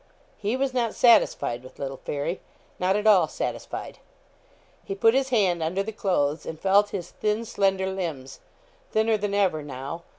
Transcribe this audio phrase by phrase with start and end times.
[0.39, 2.41] He was not satisfied with little Fairy
[2.79, 3.99] not at all satisfied.
[4.83, 8.39] He put his hand under the clothes and felt his thin, slender limbs
[8.89, 10.01] thinner than ever now.